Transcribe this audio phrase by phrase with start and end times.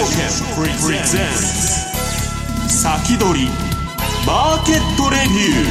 [0.00, 0.06] プ
[0.90, 3.48] レゼンツ先取り
[4.26, 5.66] マーケットレビュ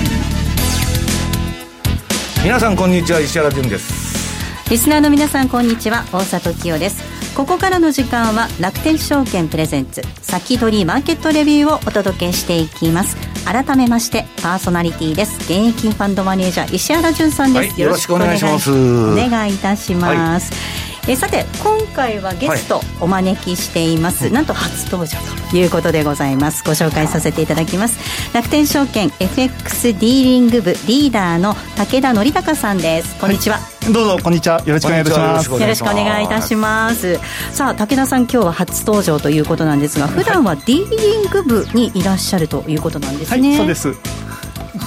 [2.43, 3.19] ー皆さんこんにちは。
[3.21, 4.69] 石原潤です。
[4.69, 6.05] リスナーの皆さんこんにちは。
[6.11, 7.03] 大里清です。
[7.35, 13.17] ここからの時間は楽天証券プレゼンツ先取りマーケットレビューをお届けしていきます。
[13.45, 15.37] 改めましてパーソナリティです。
[15.51, 18.71] 現役ファンドマネージャー石原潤さんです、はい、よろしくお願いします。
[18.71, 25.17] お願いいたします、はいえさて今回はゲストお招きしています、はい、なんと初登場
[25.49, 26.63] ということでございます。
[26.63, 27.97] ご紹介させていただきます。
[28.35, 33.19] 楽天証券 FX ディーリング部リーダーの武田則孝さんです。
[33.19, 34.61] こんにちは、はい、どうぞこんにちは。
[34.67, 35.51] よろしくお願いいたします。
[35.51, 37.19] よろしくお願いいたします。
[37.53, 44.28] さあ武田さん今日は初登場ということなんですが普段はディーリング部にいらっしゃるということなんですね、はい、そうです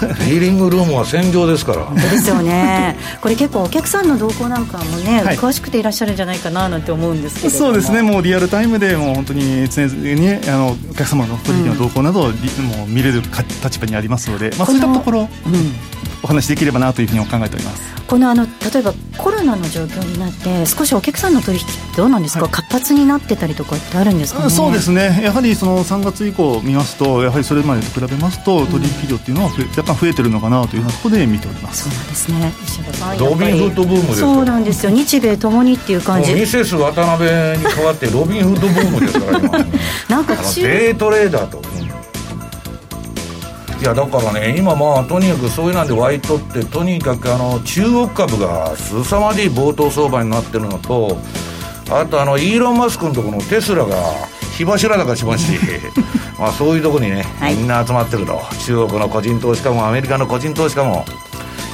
[0.06, 1.90] ーリングルームは戦場ですから。
[1.94, 2.96] ですよね。
[3.20, 8.02] これ結構お客さんの動向なんかもね、はい、詳しくていらっしゃるんじゃないかななんて思うんですけどそうですね。
[8.02, 12.32] もうリアルタイムでもう本当に常にあのお客様の取引の動向などを、うん、
[12.66, 15.28] もう見れる立場にありますので、まあ、そういったところ、うん、
[16.22, 17.92] お話できればなというふうに考えております。
[18.06, 21.64] このあの例えばコロナの状況になって少しお客さんの取引
[21.96, 25.20] どうなんですか、はい、活発になってたりとかってあるんですか、ね、そうですね。
[25.22, 31.88] やはりその3月以降見ますとやはりそれまでと比べますと取引量っていうのは、うん、若干増えてるのかなというようなところで見ております。
[31.88, 32.52] そうなんですね。
[32.64, 34.92] 石原さんロビンフッドブームですそうなんですよ。
[34.92, 36.34] 日米ともにっていう感じ。
[36.34, 39.50] ミセス渡辺に代わってロビンフッドブームですから今。
[40.08, 41.62] なんかデートレーダーと
[43.82, 51.18] いやだからね今まあとにかくそういうなんでワイトってとにかくあの中国株が凄まじい冒頭相場になってるのと
[51.90, 53.96] あとあのイーロン・マスクのところのテスラが
[54.56, 55.58] 火柱だかしますし
[56.38, 57.24] まあそういうところにね、
[57.56, 58.40] みんな集まってると。
[58.64, 61.04] 中国の個人投資家もアメリカの個人投資家も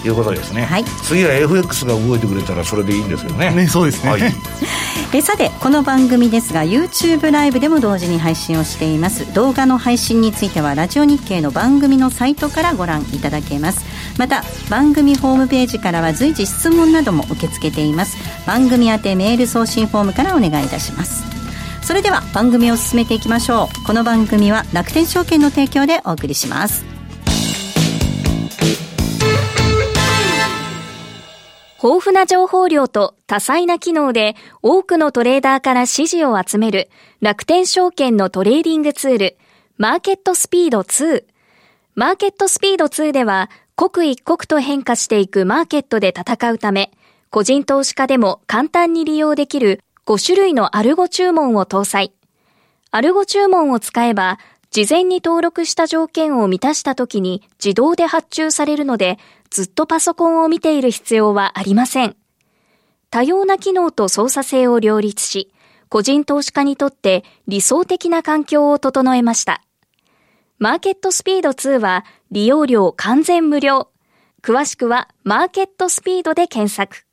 [0.04, 3.54] いうことですね、はい、次は FX が動いてくれたらそれでいいんですけどね。
[3.54, 4.20] ねそうですね、はい、
[5.14, 9.32] えさてこの番組ですが YouTube ライブでも同時に配信をしています。
[9.32, 13.86] 動画の配信についてはラジオ日経の番組のサイトからご覧いただけます。
[14.18, 18.18] また番組ホームページからは随時質問なども受け付けています。
[18.46, 21.24] 番組宛てメール送信フォームからお願いいたします。
[21.80, 23.86] それでは番組を進めていきましょう。
[23.86, 26.87] この番組は楽天証券の提供でお送りします。
[31.80, 36.90] 豊富な情報量と多彩な機能で多くのトレーダーから支持を集める
[37.20, 39.36] 楽天証券のトレーディングツール、
[39.76, 41.22] マーケットスピード2。
[41.94, 46.90] マーケットスピード2では、刻一刻と変化していくマーケットで戦うため、
[47.30, 52.12] 個人投資家でも簡単に利用できる5種類のアルゴ注文を搭載。
[52.90, 54.40] アルゴ注文を使えば、
[54.70, 59.18] 事前に登録した条件を満たした時に自動で発注されるので、
[59.50, 62.16] ずっとパソコンを見ている必要はありません。
[63.10, 65.52] 多様な機能と操作性を両立し、
[65.88, 69.62] 個人投資家にとって理想的な環境を整えました。
[70.58, 73.90] マーケットスピード2は利用料完全無料。
[74.42, 77.04] 詳しくはマーケットスピードで検索。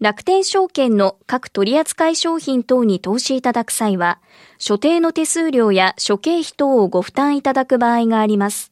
[0.00, 4.20] 楽天証券の各取扱商品等に投資いただく際は、
[4.58, 8.71] 所定の手数料や諸経費等をご負担いただく場合があります。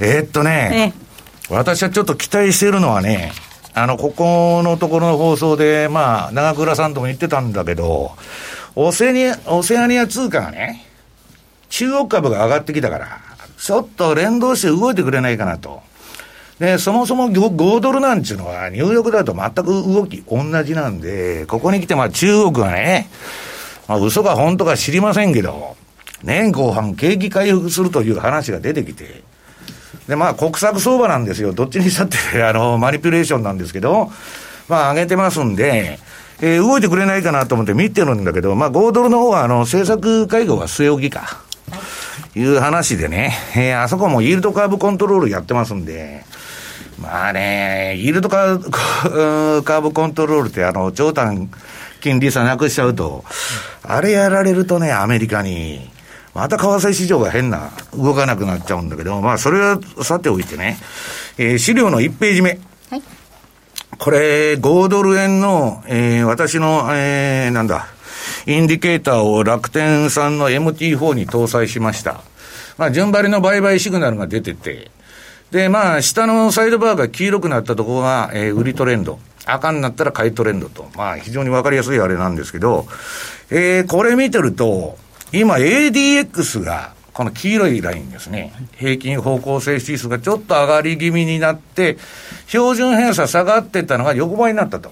[0.01, 0.93] えー、っとね、
[1.49, 3.31] 私はちょっと期待しているのはね
[3.73, 8.11] あの、ここのところの放送で、まあ、長倉さんとも言ってたんだけど、
[8.75, 10.85] オセニア、オセアニア通貨がね、
[11.69, 13.19] 中国株が上がってきたから、
[13.57, 15.81] ちょっと連動して動いてくれないかなと。
[16.63, 23.09] で、そもそも 5, ドルなんちゅうのは、ニューヨークだと全く動き同じなんで、ここに来てまあ中国がね、
[23.89, 25.75] まあ嘘か本当か知りませんけど、
[26.23, 29.23] 年後半景気回復するという話が出てきて、
[30.07, 31.51] で、まあ、国策相場なんですよ。
[31.51, 34.09] どっちにしたって、 あの、マニピュレーションなんですけど、
[34.69, 35.99] まあ、上げてますんで、
[36.39, 41.41] えー、動いてくれないかなと思って見てるんだけど、まあ、5ドルの方は、あの、政策会合は据え置きか。
[42.12, 46.25] いう話でね、えー、あそこもイールドカーブコントロールやってますんで、
[46.99, 51.49] まあね、イールドカー ブコントロールってあの、長短
[52.01, 53.23] 金利差なくしちゃうと、
[53.83, 55.89] あれやられるとね、アメリカに、
[56.33, 60.77] また為替市場が変な、動かなくなっちゃうんだけど、まあそれはさておいてね、
[61.37, 62.59] えー、資料の1ページ目。
[62.89, 63.03] はい。
[63.97, 67.87] これ、5ドル円の、えー、私の、えー、なんだ、
[68.45, 72.21] インディケーターを楽天さんの MT4 に搭載しました。
[72.77, 74.91] まあ、順張りの売買シグナルが出てて、
[75.51, 79.19] で、まあ、下のサイドバーが黄色くなったところが、えー、売りトレンド。
[79.45, 80.89] 赤になったら買いトレンドと。
[80.95, 82.85] まあ、非常にわかりやすいあれなんですけど、
[83.49, 84.97] えー、これ見てると、
[85.31, 88.53] 今 ADX が、この黄色いラインですね。
[88.77, 91.97] 平均方向性指数がちょっと上がり気味になって、
[92.47, 94.91] 標準偏差下がってたのが横ばいになったと。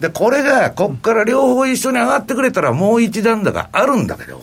[0.00, 4.42] で、これが、こっから両方一緒に上がってくれたらもう一段高あるんだけど、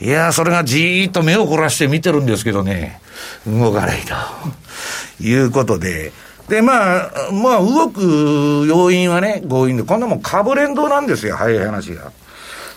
[0.00, 3.00] いやーそれがじーっと目を凝らして見てるんですけどね、
[3.46, 4.14] 動かないと。
[5.20, 6.12] いうことで、
[6.48, 12.12] で、まあ、まあ、動く要因はね、強引で、こんなもん株連動なんですよ、早い話が。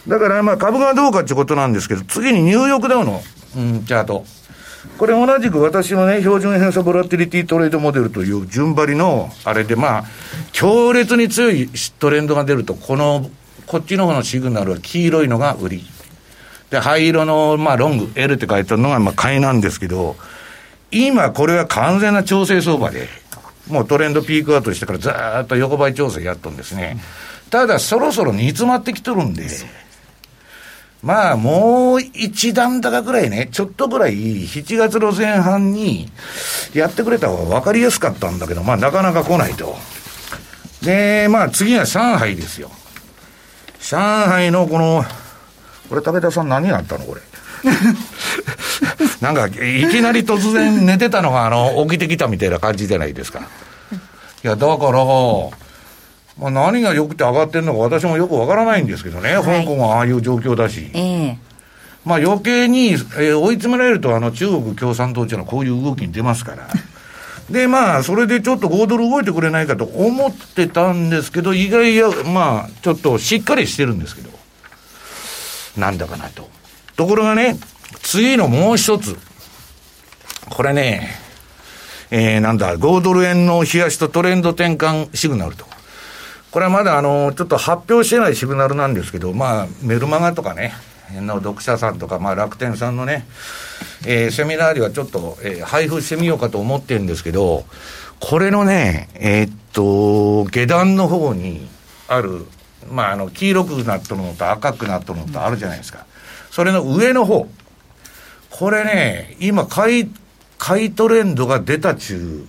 [0.08, 3.22] だから、まあ、株がどうかってことなんですけど、次にニューヨークダウの、
[3.58, 4.26] うん、チャート。
[4.98, 10.04] これ同じく私のね、標準偏差ボラティリティトレードモデルという順張りの、あれでまあ、
[10.52, 13.30] 強烈に強いトレンドが出ると、この、
[13.66, 15.86] こっちの方のシグナルは黄色いのが売り。
[16.70, 20.16] で、灰色の、まあ、ロング、L って書いてあるのが、まあ、買いなんですけど、
[20.92, 23.08] 今これは完全な調整相場で、
[23.68, 26.98] もうトレンドピークアウトしてからずっと横ばい調整やっとんですね。
[27.50, 29.48] ただ、そろそろ煮詰まってきとるんで、
[31.02, 34.14] まあ、もう一段高ぐらいね、ちょっとぐらい、
[34.46, 36.12] 7月の前半に
[36.74, 39.78] やってくれた方が分かりやすかったんだけど、まあ、なかなか来ないと。
[40.82, 42.70] で、まあ、次は上海ですよ。
[43.80, 45.06] 上海のこの、
[45.88, 47.22] これ、武田さん何があったのこれ？
[49.22, 49.52] なんか、い
[49.90, 53.40] きなり突然寝てたのが、あの、起きてきたみたいな感じじゃないですか。
[54.44, 55.00] いや、だから、
[56.40, 60.90] まあ、何が良くて上がってるのか私もよくわからないんですけどね、はい、香港はああいう状況だし。
[60.94, 61.50] えー
[62.06, 66.68] まあ余計に、えー、追い詰められると、あの中国共産党っていうのはこういう動きに出ますから。
[67.50, 74.30] で、まあ、それでちょっと5ドル動いてくれないかと思ってたんですけど、意外や、まあ、ちょっとしっかりしてるんですけど、
[75.76, 76.48] なんだかなと。
[76.96, 77.58] ところがね、
[78.04, 79.18] 次のもう一つ。
[80.50, 81.10] これね、
[82.12, 85.66] えー、なんだ、5ドル円の冷やしとトレンド転換シグナルと。
[86.52, 90.74] これはまだあの、ちょっと発表してないシグナルなんですけど、まあ、メルマガとかね、
[91.14, 93.28] の読者さんとか、まあ、楽天さんのね、
[94.06, 97.66] えー、セミナーではちょっと、えー、配布してみようかと思ってるんですけど、
[98.20, 101.68] これのね、えー、っと、下段の方に
[102.08, 102.46] ある、
[102.92, 106.06] まあ、あの、黄色くなっとるのと赤くなっとるのとあるじゃないですか。
[106.52, 107.48] それの上の方。
[108.50, 110.12] これね、今、買い、
[110.58, 112.46] 買いトレンドが出た中、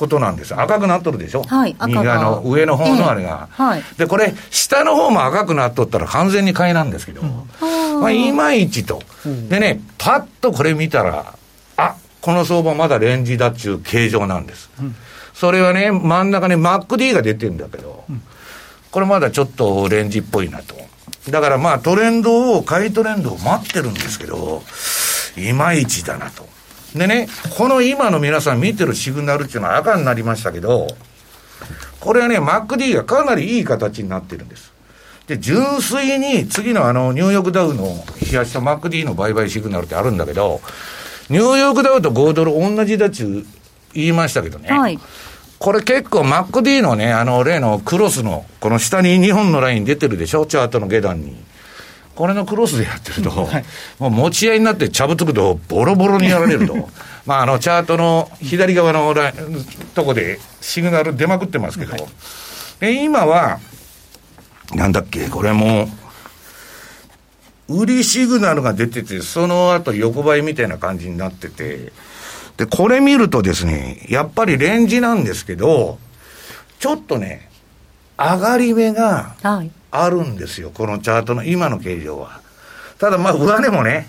[0.00, 0.58] ことなんです。
[0.58, 1.42] 赤くなっとるでしょ？
[1.42, 1.76] はい。
[1.86, 3.48] 右側の上の方のあれが。
[3.52, 3.82] えー、はい。
[3.98, 9.02] で、これ、下の方も赤くなっとったら完全に買いなんですけど、うん、まあ、いまいちと。
[9.50, 11.34] でね、パッとこれ見たら、
[11.76, 14.70] あ、この相場まだレンジだっちゅう形状なんです。
[14.80, 14.96] うん、
[15.34, 18.22] それはね、真ん中に MacD が出てるんだけど、うん、
[18.90, 20.74] これまだちょっとレンジっぽいなと。
[21.28, 24.62] だからまあトレンドを、買いトレンドを待ってるんですけど、
[25.36, 26.48] いまいちだなと。
[26.94, 30.88] でね、この今の皆さん見てるシグナルっていうのは赤になりましたけど、
[32.00, 34.72] これはね、MacD がかなりいい形になってるんです。
[35.26, 40.60] で、純粋に次のあの、ニューヨークダウの冷やした MacD の売買シグナルってあるんだけど、
[41.28, 43.46] ニューヨークダウと5ドル同じだっちゅう
[43.94, 44.70] 言いましたけどね。
[44.70, 44.98] はい。
[45.60, 50.46] これ結構 MacD のね、あの例のクロスの、この下に2本のライン出てるでしょ？
[50.46, 51.36] チャートの下段に。
[52.20, 53.64] これのクロスでやってると、 はい、
[53.98, 56.90] もう持ち合いになってちゃぶつくとボロボロにやられると。
[57.24, 59.14] まあ、あの、チャートの左側の
[59.94, 63.58] とこでシグナル出まくってますけど、はい、今は、
[64.74, 65.88] なんだっけ、これも、
[67.68, 71.90] 売りシグナルが出てて、その後横ばいみたいな感じになってて、
[72.58, 75.98] で、これ見るとですね、やっぱりレンジなんですけど、
[76.80, 77.49] ちょっとね、
[78.20, 82.40] 上がり目が、はいあるんですよ、このチャートの今の形状は。
[82.98, 84.06] ただ、まあ、上値もね、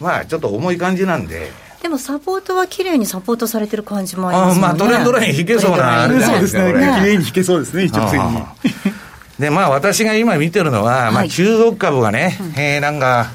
[0.00, 1.50] まあ、ちょっと重い感じなんで。
[1.82, 4.64] でもサポートは綺麗にサポートされてる感じもありますね。
[4.64, 6.72] あまあトレンドライン引けそうな、そうですね。
[6.72, 8.42] 綺麗に引けそうですね、一直線に。
[9.38, 13.30] で、まあ私が今見てるのは、まあ中国株がね、えー、なんか、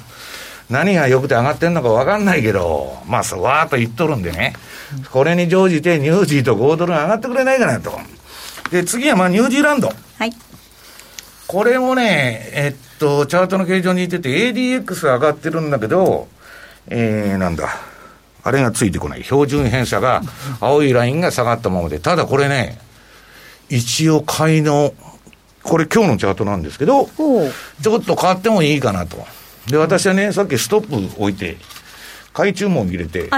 [0.69, 4.53] 何が良くて上がってんのか分かんないけど、まあ、わーっと言っとるんでね、
[5.11, 7.91] これに乗じてニュージーと5ドルが上がってくれないかなと。
[8.71, 9.91] で、次はまあニュージーランド。
[10.17, 10.33] はい。
[11.47, 16.27] これもね、えっと、チャートの形状に似てて ADX 上がってるんだけど、
[16.87, 17.69] えー、なんだ。
[18.43, 19.23] あれがついてこない。
[19.23, 20.21] 標準偏差が、
[20.59, 21.99] 青いラインが下がったままで。
[21.99, 22.77] ただこれね、
[23.69, 24.93] 一応買いの、
[25.63, 27.05] これ今日のチャートなんですけど、
[27.81, 29.25] ちょっと買ってもいいかなと。
[29.67, 31.57] で、私はね、さっきストップ置いて、
[32.33, 33.29] 買い注文入れて、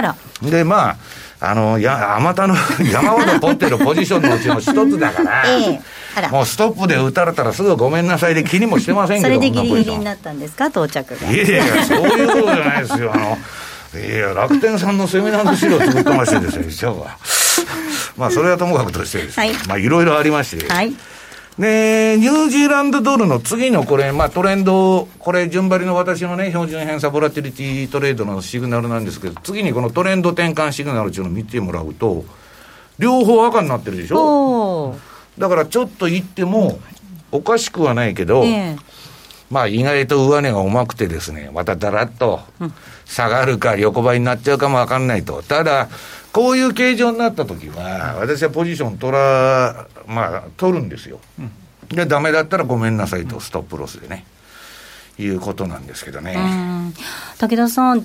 [0.41, 0.97] で、まあ、
[1.39, 2.55] あの、や、あまたの
[2.91, 5.81] 山ほど取ってるポジションのうちの一つだから、 ええ、
[6.31, 11.31] もうストップで打たれたらすぐごめんなさいで気にもしてませんけど、 それでギリギリになったんですか、到着が。
[11.31, 13.11] いやいや、そういうことじゃないですよ。
[13.13, 13.37] あの、
[13.99, 17.17] いや、楽天さんのセミナーの資料作ってましてですね、一応は。
[18.17, 20.93] まあ、それはともかくとしてですね、はい、まあ、いろいろありまして、はい、
[21.59, 32.25] で、ニュージーランドドルの次のこれ、まあ、トレンド、これ、順張りの私のね、標準偏差ボラティリティトレードのシグナルなんですけど、次にこのトレンド転換シグナルっていうのを見てもらうと、
[32.99, 34.95] 両方赤になってるでしょ？
[35.37, 36.79] だからちょっと言っても、
[37.31, 38.79] おかしくはないけど、えー、
[39.49, 42.41] まあ意外と上値が重くてですね、まただらっと
[43.05, 45.43] 下がるか横ばいになっちゃうかもわかんないと。
[45.43, 45.89] ただ、
[46.31, 51.19] こういう形状になったときは、私はポジション取ら、まあ、取るんですよ。
[51.89, 54.25] で、ダメだったらごめんなさいと、ストップロスでね。
[55.17, 56.35] いうことなんですけどね。
[57.37, 58.03] 武田さん、ニ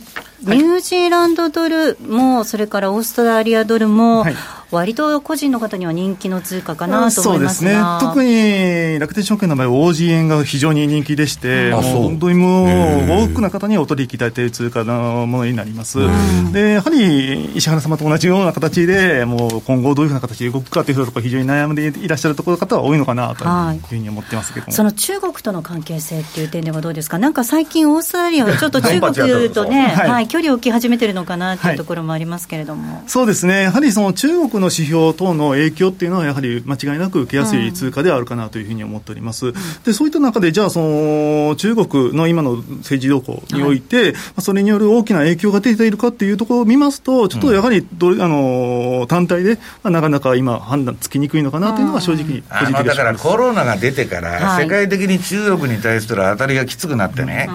[0.58, 4.37] ュージーランドドルも、それからオーストラリアドルも、はい
[4.71, 15.99] 割と個人の方には人気の通貨かなと思いますそうですね、特に楽天証券の場合、OG 円が非常に人気でして、もう本当にもう、多くの方にお取引いただいている通貨のものになります。
[16.53, 33.03] でやはり石原様と同じような形で、もう今後、どういうふうな形で動くかというところ、非常に悩んでいらっしゃるところ方は多いのかなというふうに思ってますけど、はい、その中国との関係性っていう点ではどうですか、なんか最近、オーストラリアはちょっと中国とね、はい、はい、距離を置き始めてるのかなというところもありますけれども。
[33.07, 39.49] そうですねやはりその中国の指標等の影響っていうのは、やはり間違いなく受けやすい通貨ではあるかなというふうに思っております。
[39.49, 57.49] うん、でそういった中で、じゃあ、その中国の今の政治動向において、はい、それによる大きな影響が出ているかっていうところを見ますと、ちょっとやはりど、うん、あの単体で、まあ、なかなか今、判断つきにくいのかなというのが正直、個人的だからコロナが出てから、世界的に中国に対する当たりがきつくなってね、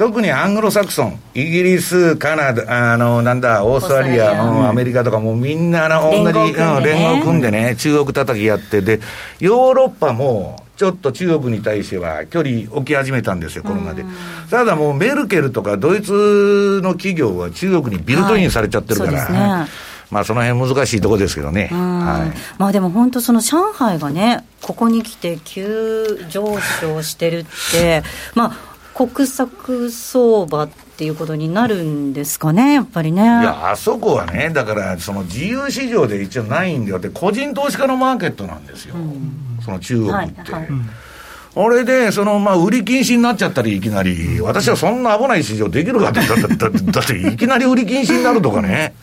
[0.00, 4.72] 特にアングロサクソン、イギリス、カナダ、あのなんだ、オーストラリア、ア。
[4.72, 6.54] メリカとか、もうみんな同じ
[6.86, 8.98] 連合組んでね、中国叩きやって、で、
[9.40, 14.02] ヨーロッパも、ちょっと中国に対しては距離置き始めたんですよ、コロナで。
[14.48, 19.32] ただもうメルケルとかドイツの企業は中国にビルトインされちゃってるから、はい
[19.64, 19.70] ね、
[20.10, 21.68] まあその辺難しいところですけどね。
[21.70, 28.02] はい、まあでも本当その上海がね、ここに来て急上昇してるって、
[28.34, 28.69] まあ
[29.08, 33.22] 国策相場っていうことになるんですかね、やっぱりね。
[33.22, 40.52] いや、あそこはね、だから、その自由市場で一応ないんであって、個人投資家のマーケットなんですよ、うん、その中国って。
[40.52, 40.70] はいはい
[41.56, 48.94] あれで、その、まあ、売り禁止になっちゃったり、いきなり、私はそんな危ない市場できるかって、だって、だって、だっていきなり売り禁止になるとかね。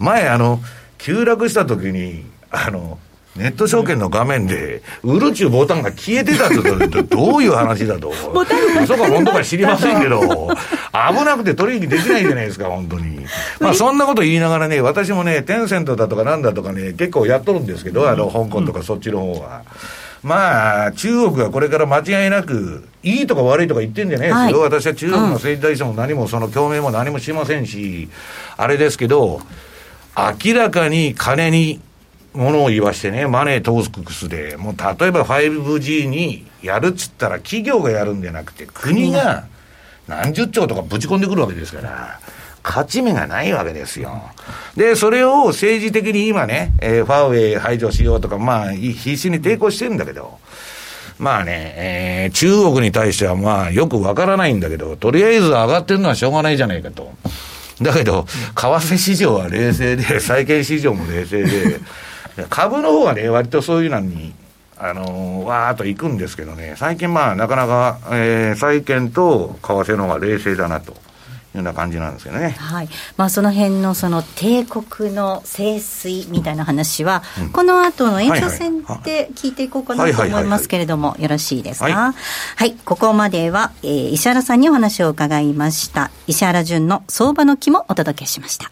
[0.00, 0.58] 前、あの、
[0.98, 2.98] 急落した時に、あの、
[3.36, 8.12] ネット証券の画面で、売るちゅうボタンが消えてたってどういう話だと。
[8.32, 13.24] ボタンそうか本当か知りませんけど、危なくて取引できないじゃないですか、本当に。
[13.58, 19.62] まあそんなこと言いながらね、私もね、テンセントだとかなんだとかね、結構やっとるんですけど、あの、香港とかそっちの方は。
[20.22, 24.60] まあ、中国がこれから間違いなく、いいとか悪いとか言ってんじゃないですよ。
[24.60, 28.08] はい、私は中国の政治大臣も何もその共鳴も何もしませんし、
[28.56, 29.40] あれですけど、
[30.44, 31.80] 明らかに金に
[32.34, 39.44] ものを言わしてね、マネートークスで、もう例えば 5G にやるっつったら企業がやるんじゃなくて、国が
[40.08, 42.20] 何十兆とかぶち込んでくるわけですから、
[42.64, 44.22] 勝ち目がないわけですよ。
[44.76, 50.38] で、それを政治的に今ね、えー、ファーウェイ排除しようとか、まあ、必死に抵抗してるんだけど、
[51.18, 57.12] まあね、えー、中国に対してはまあ、よくわからないんだけど、とりあえず上がってるのはしょうがないじゃないかと。
[57.80, 61.80] だけど、為替市場は冷静で、債券市場も冷静で、
[62.48, 64.34] 株の方はね、割とそういうのに、
[64.78, 70.96] あのー、わーっと行くんですけどね、最近まあ、なかなか、えー、債券と為替の方が冷静だなと。
[71.54, 72.56] いうような感じなんですよね。
[72.58, 72.88] はい。
[73.18, 81.84] まあその辺のその帝国の清水みたいな話は、うん、この後の延長戦で聞いていこうかなと思いますけれども、よろしいですか？
[81.84, 81.94] はい、
[82.56, 86.10] はい、ここまでは、えー、石原さんにお話を伺いました。
[86.26, 88.70] 石原淳の相場の木もお届けしました。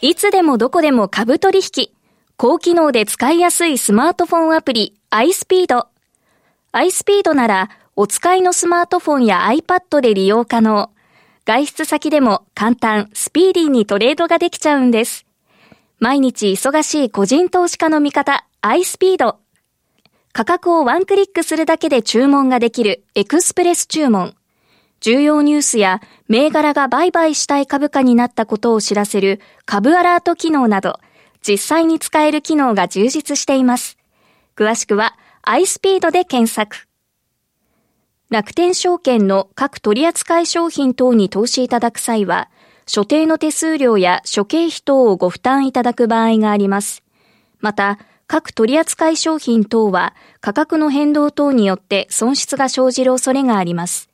[0.00, 1.90] いつでもどこでも株取引。
[2.36, 5.86] 高機能で使いやすいスマートフォンアプリ iSpeed。
[6.72, 10.90] iSpeed ならお使いのスマートフォンや iPad で利用可能。
[11.46, 15.26] 外出先でも簡単、スピーディーにトレードができちゃうんです。
[16.00, 19.36] 毎日忙しい個人投資家の味方、iSpeed。
[20.32, 24.34] 価格をワンクリックするだけで注文ができるエクスプレス注文。
[25.04, 30.98] 重要ニュースや銘柄が売買したい株価になったことを知らせる株アラート機能など、
[31.46, 33.98] 実際に使える機能が充実しています。
[34.56, 36.88] 詳しくは iSpeed で検索。
[38.30, 42.48] 楽天証券の各取扱商品等に投資いただく際は、
[42.86, 47.02] 所定の手数料や諸経費等をご負担いただく場合があります。
[47.60, 54.13] また、各取扱商品等は価格の変動等によって損失が生じる恐れがあります。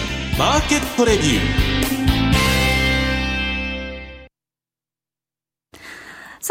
[0.41, 1.70] マーケットレビュー。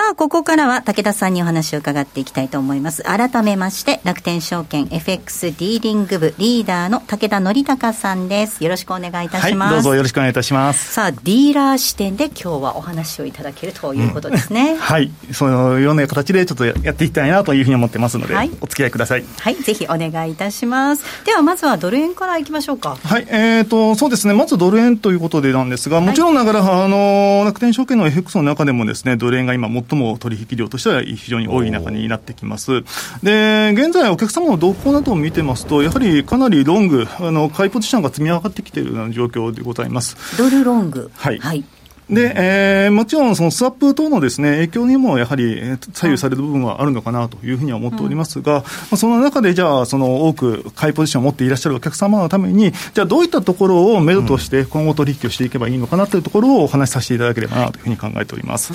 [0.00, 3.02] さあ、ここからは武田さんにお話を伺っていきたいと思います。
[3.02, 8.64] 改めまして、楽天証券 FX ディーリング部リーダーの武田則孝さんです。
[8.64, 9.72] よろしくお願いいたします。
[9.72, 10.94] はい、どうぞよろしくお願いいたします。
[10.94, 14.70] さあ、ディーラー視点で今日はお話をいただけるということですね。
[14.70, 19.24] うん、はい、そのような形でちょっとやっていきたいなというふうに思ってますので、はい、お付き合いください。
[19.38, 21.04] はい、ぜひお願いいたします。
[21.26, 22.96] では、まずはドル円からいきましょうか。
[23.04, 32.82] はい、えーと、そうですね、まずドル円ということでなんですが、もちろんながら、はい、あの、楽天証券の FX の中でもですね、ドル円が今最も取引量としては非常に多い中になってきます。
[33.22, 40.16] で、現在お客様の動向などを見てますと、やはりかなりロング、あの、買いポジションが積み上がってきているような状況でございます。
[40.36, 41.10] ドルロング。
[41.14, 41.38] はい。
[41.38, 41.64] はい
[42.10, 58.72] で、えー、もちろんそのスワップ等のですね、影響にもやはり左右される部分はあるのかなというふうには思っておりますが、うん、まあ、その中でじゃあ、その多く買いポジションを持っていらっしゃるお客様のために、じゃあどういったところを目処として今後取引をしていけばいいのかなというところをお話しさせていただければなというふうに考えております。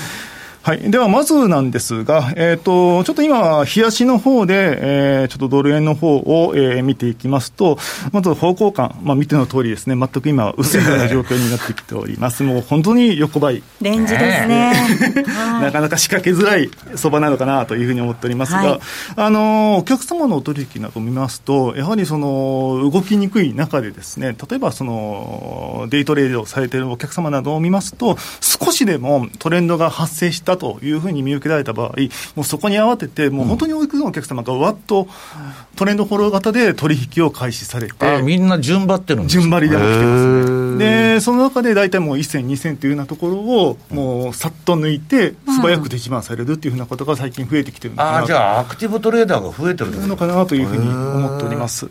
[0.65, 0.79] はい。
[0.89, 7.77] では、まずなんですが、えっ、ー、と、ちょっと今、冷やしの方で、えー、ちょっとドル円の方を、えー、見ていきますと、
[8.11, 12.41] まず方向感、まあ、見ての通りですね、全く今、薄いような状況になってきております。
[12.41, 13.61] もう本当に横ばい。
[13.79, 14.73] レンジですね。
[15.61, 18.79] なかなか仕掛けづらい相場なのかなというふうに思っておりますが、はい、
[19.17, 31.95] あの、お客様のお取引などを見ますと、やはりその、動きにくい中でですね、例えばその、デイトレードされているお客様などを見ますと、少しでもトレンドが発生したというふうに見受けられた場合、
[32.35, 35.07] もうそこに慌てて、もう本当に多くのお客様がわっと
[35.75, 50.55] トレンドフォロー型で取引を開始されて、みんな順張ってるんです順張りで起きてますで、その中で大体もう1銭、2銭というようなところを、もうさっと抜いて、素早く手一番されるっていうふうなことが最近増えてきてるのかなあじゃあ、アクティブトレーダーが増えてるのかなと。
[50.55, 51.89] いうふうに思っております。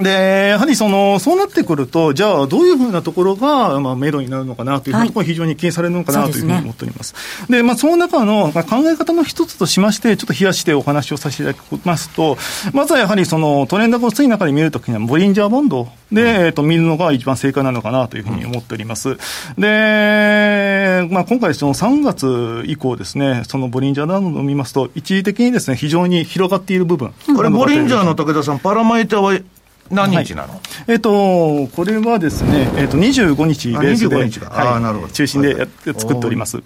[0.00, 7.14] で、やはりその、そうなってくると、じゃあ、どういうふうなところが、まあ、メロになるのかなというところが非常に気にされるのかなというふうに思っております。
[7.48, 12.36] で、ね、まあ、その中の、まあ、考え方の一つとしまして、ちょっと冷やしてお話をさせていただきますと、
[12.72, 19.16] まずはやはりその、トレンドが薄い中で見るときには、ボリンジャーボンドで、えっ、と、見るのが一番正解なのかなというふうに思っております。
[19.56, 27.12] で、まあ、今回その3月以降ですね、そのボリンジャーなどを見ますと、一時的にですね、非常に広がっている部分。
[27.36, 29.38] これ、ボリンジャーの武田さん、パラマイターは
[29.94, 35.12] 何日なの、はい、えっ、ー、と、これはですね、えっ、ー、と、25日ベースで、日はい、なるほど。
[35.12, 36.62] 中心でやって作っております。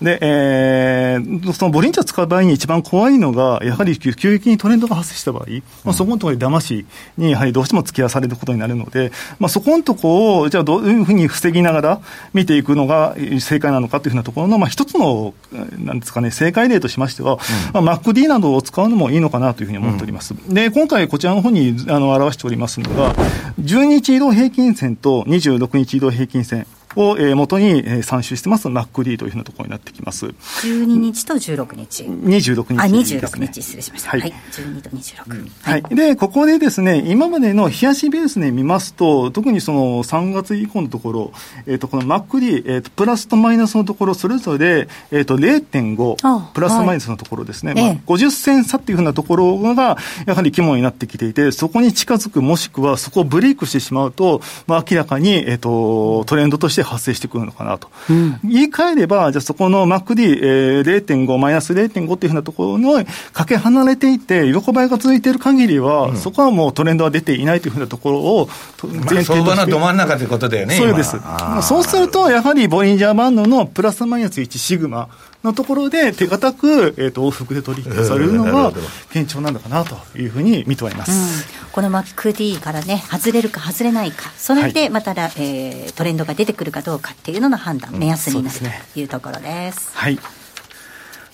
[0.00, 12.00] で、えー、そのボリンチャー使う場合に一番怖いのが、やはり急激にトレンドが発生した場合、うん、まあ、そこのところで騙しに、やはりどうしても付き合わされることになるので、まあ、そこのところを、じゃあどういうふうに防ぎながら
[12.32, 17.38] 見ていくのが正解なのかというふうなところの、まあ、一つの、なんですかね、正解例としましては、
[17.74, 20.34] うん、まあ、MacD などを使うのもいいのかなというふうに思っております。
[20.34, 23.14] うん、で、今回こちらの方にあの表しておりますのが、
[23.60, 30.26] 12日移動平均線と26日移動平均線、を、えー、元に、えー、参集してます MacD というふうなところになってきます。
[30.26, 32.04] 12日と16日。
[32.04, 34.10] 26日、あ、26日、失礼しました。
[34.10, 34.20] はい。
[34.20, 35.82] はい、12と26、うんはい。
[35.94, 41.32] で、ここでですね、今までの冷やしベースで見ますと、特にその3月以降のところ、
[41.66, 47.74] えっ、ー、と、この MacD、えっ、ー、と、プラスとマイナスのところ、それぞれ、えっ、ー、と、0.5、プラスとマイナスのところですね。
[47.74, 57.88] はい、まあ、50銭差っていうふうなところが、やはり肝になってきていて、そこに近づく、もしくはそこをブレイクしてしまうと、まあ、明らかに、えっ、と、トレンドとしてして発生してくるのかなと。
[58.08, 68.48] うん、言い換えれば、じゃあそこの MacD、えー、0.5、マイナス0.5っていうふうなところのかけ離れていて、横ばいが続いている限りは、うん、そこはもうトレンドは出ていないというふうなところを
[68.82, 70.76] 前提として、まあ、相場のど真ん中ということだよね。
[70.76, 71.16] そうです。
[71.62, 75.08] そうすると、やはりボリンジャーバンドのプラスマイナス1シグマ
[75.44, 78.72] のところで手堅く、えーと、往復で取引されるのが
[79.12, 84.30] 堅調なのかなというふうに見ております、うん、この MacD からね外れるか外れないか。
[84.36, 89.90] それでまた、はい、えー、トレンドが出てくるかどうかっていうのの判断、目安になるというところです。
[89.94, 90.18] はい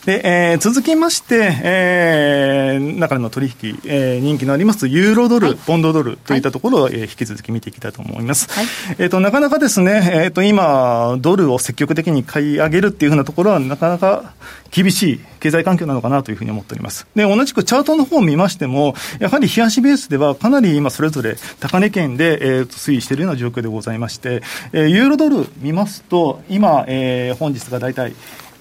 [0.06, 8.48] で、えー、続きまして、えー、中での取引、えー、人気のありますユーロドル、はい、ポンドドルといったところを、はい、えー、引き続き見ていきたいと思います。
[8.52, 8.66] はい、
[9.00, 14.34] えっ、ー、と、なかなかですね、えっ、ー、と、今、ドルを積極的に買い上げるっていうふうなところは、なかなか
[14.70, 17.08] 厳しい経済環境なのかなというふうに思っております。
[17.16, 24.42] で、同じくチャートの方を見ましても、やはり冷やしベースではかなり今それぞれ高値圏で、えー、推移しているような状況でございまして、
[24.72, 28.12] えー、ユーロドル見ますと、今、えー、本日が大体、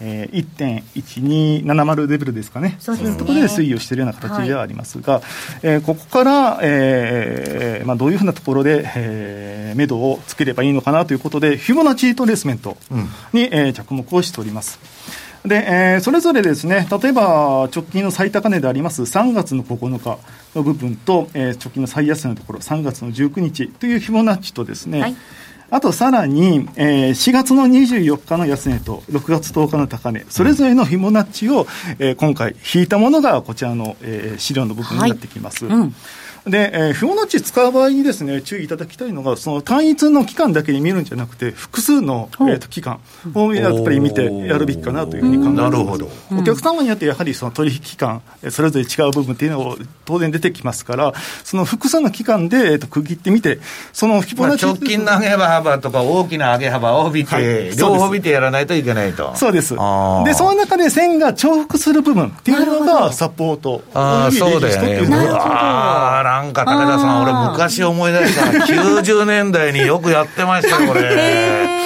[0.02, 5.24] えー、1.1270レベルですかね、そういうところで推移をしているような形ではありますが、はい、
[5.64, 12.78] えー、ここから、えーまあ、どういうふうなところで、えー、目処をつければいいのかなということで、フィボナッチトレースメント
[13.34, 14.80] に、うん、えー、着目をしております。
[15.46, 20.18] で、えー、それぞれですね、例えば直近の最高値であります3月の9日
[20.56, 25.16] の部分と、えー、直近の最安値のところ、3月の19日というフィボナッチとですね、はい
[25.70, 31.68] あとさらに、えー、4月の24日の安値と6月10日の高値、それぞれのフィボナッチを、
[32.00, 35.66] えー、今回引いたものがこちらの、えー、資料の部分になってきます。
[35.66, 35.96] はいうん
[36.46, 43.00] で、えー、フィボナッチ使う場合にですね、注意いただきたいのが、その単一の期間だけに見るんじゃなくて、複数の、えーと、期間。
[43.34, 46.10] をやっぱり見てやるべきかなというふうに考えてなるほど。
[46.32, 53.60] お客様によってやはりその取引期間、それぞれ違う部分っていうのが当然出てきますから、その複数の期間で、えーと、区切ってみて、
[53.94, 59.36] そのフィボナッチ、まあ、直近の上げ幅とか大きな上げ幅を見て、はい、両方見てやらないといけないと。
[59.36, 59.74] そうです。
[59.74, 63.84] で、その中で線が重複する部分っていうのがサポート。
[63.94, 65.00] ああ、そうだよね。
[65.00, 68.46] うわなんか武田さん俺昔思い出した。
[68.66, 71.86] 90年代によくやってましたよ、これ。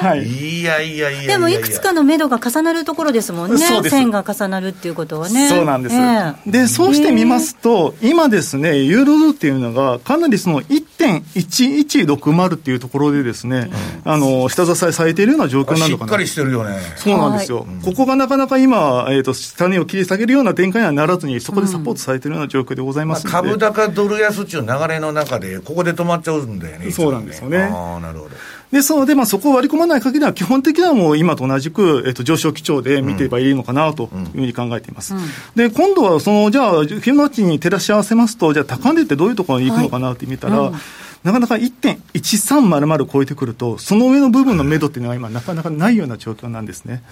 [0.00, 5.48] はい、いやいやいやでもいくつかの目処が重なるところですもんね、線が重なるっていうことはね。
[5.48, 10.62] そうなんです、えー、でそうしてみますと、今ですね、ユーロドルっていうのが、かなりその
[11.06, 13.70] 1.1160っていうところでですね、
[14.04, 16.08] うん、あの下支えされているような状況なのかな。
[16.08, 16.78] しっかりしてるよね。
[16.96, 17.58] そうなんですよ。
[17.58, 26.90] はい、ここがなかなか今、えーと、下値を切り下げるような展開にはならずに、そこでサポートされているような状況でございますので、うんまあ、株高ドル安っていう流れの中で、ここで止まっちゃうんだよね。
[26.90, 27.58] そうなんですよね。
[27.58, 28.30] ああ、なるほど。
[28.72, 35.14] ですので、まあ、そこを割り込まない限りは、基本的にはもう今と同じく、えっと、上昇基調で見ていればいいのかなというふうに考えています。
[35.14, 40.78] うんうん、で、今度は、その、じゃあ、フィボナッチに照らし合わせますと、じゃあ、高値ってどういうところに行くのかなって見たら、はいうん
[41.24, 47.02] なかなか1.1300超えてくると、その上の部分の目処っていうのは今、なかなかないような状況なんですね。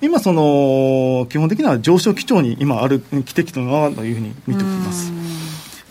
[0.00, 5.12] 今、その基本的には上昇基調に今ある、来てきてるのかなというふうに見ております。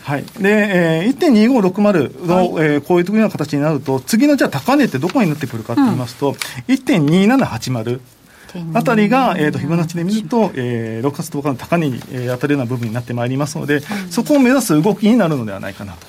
[0.02, 6.34] はい、で、えー、1.2560の、はい、えー、こういうような形になると、次のじゃあ高値ってどこになってくるかと言いますと、うん、
[6.74, 8.00] 1.2780。
[8.74, 16.06] あたりが、えーと、フィボナッチで見ると、えー、6月10日の高値に、えー、当たるような部分になってまいりますので、うん、そこを目指す動きになるのではないかなと。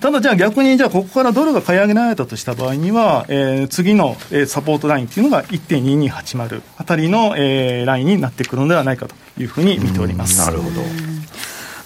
[0.00, 10.40] ただじゃあ逆に、じゃあここからドルが買い上げられたとした場合には、えー、次の、えー、サポートラインというのが1.2280あたりの、えー、ラインになってくるのではないかというふうに見ております。
[10.40, 11.11] なるほど。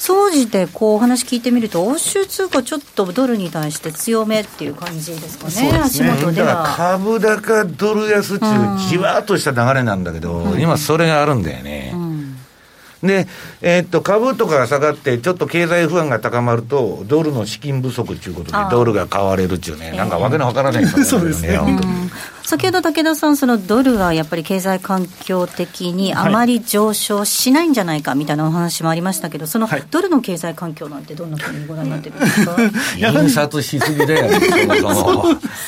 [0.07, 5.79] 総じてこうお話聞いてみると、欧州通貨、ちょっとドルに対して強めっていう感じですかね、ね。
[5.81, 6.63] 足元では。
[6.77, 11.91] 株高ドル安っていう、じわっとした流れなんだけど、うん、今、それがあるんだよね。
[11.93, 12.37] うん。
[13.03, 13.27] で、
[13.63, 22.11] えー、っと、株とかが下がって、ちょっと経済不安が高まると、ドルの資金不足ということで、ドルが買われるっていうね、なんかわけのわからない、 そうですね、本当に。
[22.47, 32.57] 先ほど武田さん、そのドルはやっぱり経済環境的にあまり上昇しないんじゃないかみたいなお話もありましたけど、そのドルの経済環境なんて、どんなふうにご覧になってるんですか？
[32.99, 34.31] 印刷しすぎだよ。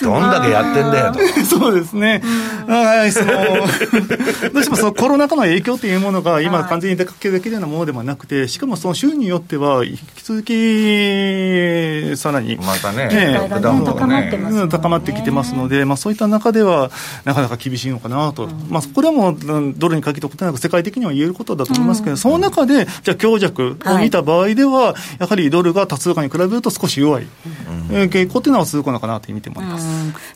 [0.03, 1.19] どんだけやってんだよと。
[1.45, 2.23] そうですね。
[2.69, 3.33] はい、その、
[4.55, 13.73] どうしてもそのコロナ禍の影響というものが、今、完全に出かけできるようなものではなくて、しかもその州によっては、引き続き、さらに、またね、ね高
[14.07, 16.91] まってます、ね、高まってきてますので、まあ、そういった中では、は
[17.25, 27.27] なかなか厳しいのかなと、うん、まあ、これはもうドルに限ったことなく、世界的には言えることだと思いますけど、うん、その中で、じゃあ、強弱を見た場合では、はい、やはりドルが多通貨に比べると少し弱い、
[27.91, 29.87] うん、傾向というのは続くのかなと見て思います、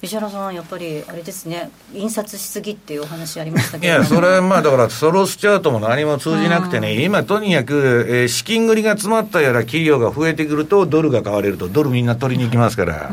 [0.03, 13.13] 石原さん、やっぱりあれですね、印刷しすぎっていうお話ありましたけどいや、それはまあ、だから、ソロスチャートも何も通じなくてね、今、とにかく、えー、資金繰りが詰まったような企業が増えてくると、ドルが買われると、ドルみんな取りに行きますから。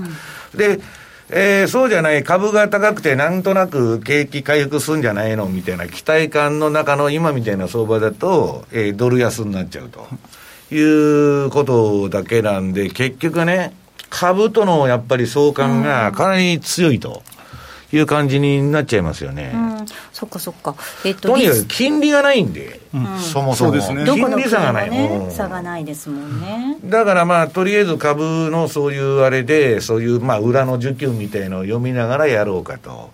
[0.55, 0.79] で
[1.31, 10.07] えー、そうじゃない、株が高くて、なんとなく景気回復するんじゃないのみたいな期待感の中の今みたいな相場だと、えー、ドル安になっちゃうと
[10.73, 13.73] いうことだけなんで、結局ね、
[14.09, 17.21] 株とのやっぱり相関がかなり強いと。
[17.91, 19.51] いう感じになっちゃいますよね。
[19.53, 20.75] うん、そっかそっか。
[21.05, 23.71] えっと、とにかく金利がないんで、うん、そもそも。
[23.71, 24.05] ですね。
[24.05, 24.89] 金利差がない。
[24.89, 26.77] ね、差がないですもんね。
[26.85, 33.11] だからまあ、とりあえず株のそういうあれで、そういうまあ、裏の需給みたいのを読みながらやろうかと。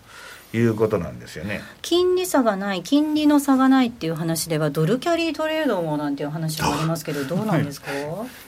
[0.55, 7.91] いうことなんですよね金利差がない、金利の差がないっていう話では、ドルキャリートレードもなんていう話もありますけど、どうなんですか、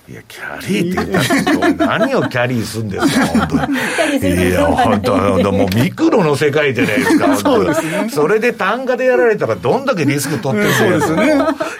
[0.09, 3.77] いや、キャリーって言ったら、何をキャリーするんですか、本当に。
[4.49, 8.09] いや、本当、もうミクロの世界じゃないですか、 そうですね。
[8.09, 11.33] それで単価でやられたら、どんだけリスク取ってるんですね。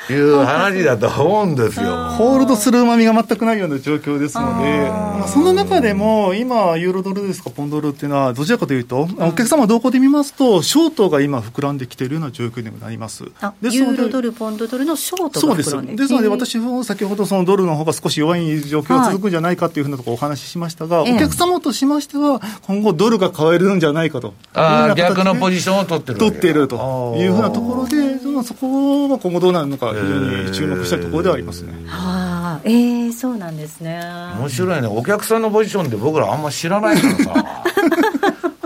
[0.09, 1.85] いう話だと思うんですよ。
[2.17, 10.33] ホールドするうまみが全くないような状況ですので、まあ、その中でも、今、ユーロドルですか、ポンドルっていうのは、どちらかというと、お客様どこで見ますます。
[10.33, 13.23] と、ショートが今、膨らんできているような状況にもなります。
[13.23, 16.13] ユーロドル、ポンドドルのショートが膨らんでです。
[16.13, 24.33] ので、私も先ほど、そのドルの方が少し弱い状況が続くんじゃないかというふうなところお話ししましたが、はい、お客様としましては、今後、ドルが買えるんじゃないかと。
[24.53, 30.03] あ逆のポジションを取ってる取っているというふうなところで、そこは今後どうなるのか、非常
[30.43, 31.61] に注目したいところではあります。
[31.61, 31.73] ね。
[31.87, 33.81] はあ、えー、そうなんです。
[33.81, 33.99] ね。
[34.39, 37.63] 面白いね、お客さんのポジションで僕らあんま知らないからさ。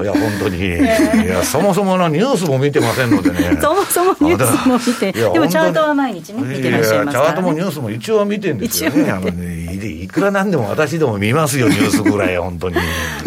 [0.04, 3.58] いや、本当に、いや、そもそものニュースも見てませんのでね。
[3.62, 9.12] そもそもニュースも見て、でもチャートは毎日ね、見てらっしゃいますから、ね、チャートもニュースも一応見てるんですよね。
[9.12, 12.76] あのねいくらなんでも私でも見ますよ、ニュースぐらい、本当に。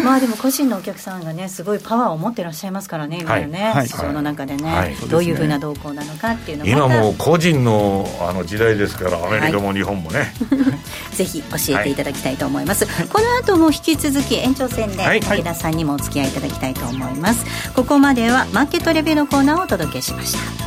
[0.03, 10.33] まあでも個人のお客さんがね、すごいパワーを持ってらっしゃいますからね、今のね、はい、市場の中でね、はい、どういうふうな動向なのかっていうの今もう個人のあの時代ですから、アメリカも日本もね。
[11.13, 12.85] ぜひ教えていただきたいと思います。
[13.07, 17.45] この後も引き続き延長戦で武田さんにもお付き合いいただきたいと思います。
[17.73, 20.65] ここまではマーケットレビューのコーナーをお届けしました。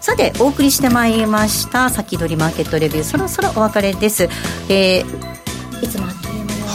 [0.00, 4.24] さてお送りしてまいりました先取りマーケットレビューそろそろお別れです、
[4.68, 6.06] えー、いつも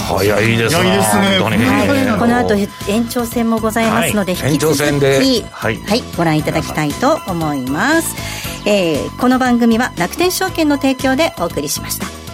[0.07, 0.97] 早いですね。
[0.97, 8.15] はい、この後延長戦もございますので、はい、引き続き、はい、はい、ご覧いただきたいと思います。
[8.65, 12.26] えー、この番組は楽天証券の提供でお送りしました。